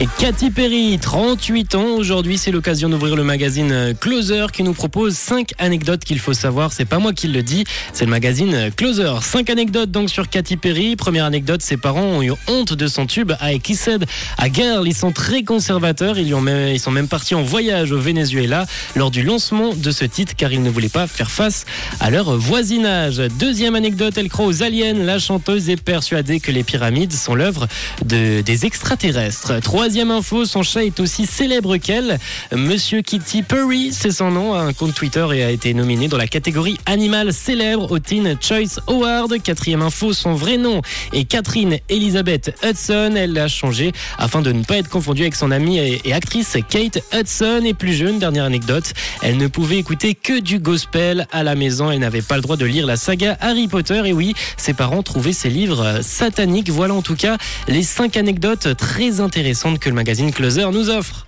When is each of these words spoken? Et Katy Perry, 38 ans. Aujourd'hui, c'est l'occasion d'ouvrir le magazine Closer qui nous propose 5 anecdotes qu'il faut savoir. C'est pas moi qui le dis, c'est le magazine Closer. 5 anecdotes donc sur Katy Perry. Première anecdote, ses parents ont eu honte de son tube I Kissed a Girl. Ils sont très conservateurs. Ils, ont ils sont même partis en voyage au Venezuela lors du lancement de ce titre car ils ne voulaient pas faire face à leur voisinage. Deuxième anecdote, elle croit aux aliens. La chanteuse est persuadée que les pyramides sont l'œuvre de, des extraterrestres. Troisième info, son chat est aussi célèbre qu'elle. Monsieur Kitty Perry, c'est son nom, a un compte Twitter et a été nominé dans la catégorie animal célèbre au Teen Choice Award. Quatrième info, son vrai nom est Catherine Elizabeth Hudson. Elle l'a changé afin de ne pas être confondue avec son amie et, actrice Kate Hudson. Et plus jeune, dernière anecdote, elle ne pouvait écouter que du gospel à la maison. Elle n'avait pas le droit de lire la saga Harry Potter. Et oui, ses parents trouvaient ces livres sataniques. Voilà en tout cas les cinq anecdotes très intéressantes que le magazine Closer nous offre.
Et 0.00 0.06
Katy 0.18 0.50
Perry, 0.50 0.98
38 1.00 1.74
ans. 1.74 1.86
Aujourd'hui, 1.96 2.38
c'est 2.38 2.50
l'occasion 2.50 2.88
d'ouvrir 2.88 3.16
le 3.16 3.24
magazine 3.24 3.94
Closer 4.00 4.46
qui 4.52 4.62
nous 4.62 4.72
propose 4.72 5.16
5 5.16 5.50
anecdotes 5.58 6.04
qu'il 6.04 6.18
faut 6.18 6.32
savoir. 6.32 6.72
C'est 6.72 6.84
pas 6.84 6.98
moi 6.98 7.12
qui 7.12 7.28
le 7.28 7.42
dis, 7.42 7.64
c'est 7.92 8.04
le 8.04 8.10
magazine 8.10 8.70
Closer. 8.76 9.14
5 9.22 9.50
anecdotes 9.50 9.90
donc 9.90 10.10
sur 10.10 10.28
Katy 10.28 10.56
Perry. 10.56 10.96
Première 10.96 11.24
anecdote, 11.24 11.62
ses 11.62 11.76
parents 11.76 12.02
ont 12.02 12.22
eu 12.22 12.32
honte 12.48 12.72
de 12.72 12.86
son 12.86 13.06
tube 13.06 13.32
I 13.40 13.60
Kissed 13.60 14.04
a 14.38 14.48
Girl. 14.52 14.86
Ils 14.86 14.94
sont 14.94 15.12
très 15.12 15.42
conservateurs. 15.42 16.18
Ils, 16.18 16.34
ont 16.34 16.44
ils 16.46 16.80
sont 16.80 16.90
même 16.90 17.08
partis 17.08 17.34
en 17.34 17.42
voyage 17.42 17.92
au 17.92 17.98
Venezuela 17.98 18.66
lors 18.96 19.10
du 19.10 19.22
lancement 19.22 19.74
de 19.74 19.90
ce 19.90 20.04
titre 20.04 20.34
car 20.36 20.52
ils 20.52 20.62
ne 20.62 20.70
voulaient 20.70 20.88
pas 20.88 21.06
faire 21.06 21.30
face 21.30 21.64
à 22.00 22.10
leur 22.10 22.36
voisinage. 22.36 23.18
Deuxième 23.38 23.74
anecdote, 23.74 24.14
elle 24.16 24.28
croit 24.28 24.46
aux 24.46 24.62
aliens. 24.62 24.94
La 24.94 25.18
chanteuse 25.18 25.70
est 25.70 25.80
persuadée 25.80 26.40
que 26.40 26.50
les 26.50 26.62
pyramides 26.62 27.12
sont 27.12 27.34
l'œuvre 27.34 27.66
de, 28.04 28.40
des 28.40 28.66
extraterrestres. 28.66 29.60
Troisième 29.82 30.12
info, 30.12 30.44
son 30.44 30.62
chat 30.62 30.84
est 30.84 31.00
aussi 31.00 31.26
célèbre 31.26 31.76
qu'elle. 31.76 32.20
Monsieur 32.52 33.02
Kitty 33.02 33.42
Perry, 33.42 33.90
c'est 33.92 34.12
son 34.12 34.30
nom, 34.30 34.54
a 34.54 34.60
un 34.60 34.72
compte 34.72 34.94
Twitter 34.94 35.26
et 35.34 35.42
a 35.42 35.50
été 35.50 35.74
nominé 35.74 36.06
dans 36.06 36.18
la 36.18 36.28
catégorie 36.28 36.78
animal 36.86 37.32
célèbre 37.32 37.90
au 37.90 37.98
Teen 37.98 38.38
Choice 38.40 38.78
Award. 38.86 39.42
Quatrième 39.42 39.82
info, 39.82 40.12
son 40.12 40.34
vrai 40.34 40.56
nom 40.56 40.82
est 41.12 41.24
Catherine 41.24 41.78
Elizabeth 41.88 42.54
Hudson. 42.62 43.14
Elle 43.16 43.32
l'a 43.32 43.48
changé 43.48 43.90
afin 44.18 44.40
de 44.40 44.52
ne 44.52 44.62
pas 44.62 44.76
être 44.76 44.88
confondue 44.88 45.22
avec 45.22 45.34
son 45.34 45.50
amie 45.50 45.78
et, 45.78 46.12
actrice 46.12 46.56
Kate 46.68 47.00
Hudson. 47.12 47.62
Et 47.64 47.74
plus 47.74 47.94
jeune, 47.94 48.20
dernière 48.20 48.44
anecdote, 48.44 48.92
elle 49.20 49.36
ne 49.36 49.48
pouvait 49.48 49.78
écouter 49.78 50.14
que 50.14 50.38
du 50.38 50.60
gospel 50.60 51.26
à 51.32 51.42
la 51.42 51.56
maison. 51.56 51.90
Elle 51.90 51.98
n'avait 51.98 52.22
pas 52.22 52.36
le 52.36 52.42
droit 52.42 52.56
de 52.56 52.66
lire 52.66 52.86
la 52.86 52.94
saga 52.94 53.36
Harry 53.40 53.66
Potter. 53.66 54.00
Et 54.04 54.12
oui, 54.12 54.34
ses 54.56 54.74
parents 54.74 55.02
trouvaient 55.02 55.32
ces 55.32 55.50
livres 55.50 55.98
sataniques. 56.02 56.70
Voilà 56.70 56.94
en 56.94 57.02
tout 57.02 57.16
cas 57.16 57.36
les 57.66 57.82
cinq 57.82 58.16
anecdotes 58.16 58.76
très 58.76 59.18
intéressantes 59.18 59.71
que 59.78 59.88
le 59.88 59.94
magazine 59.94 60.32
Closer 60.32 60.66
nous 60.72 60.90
offre. 60.90 61.20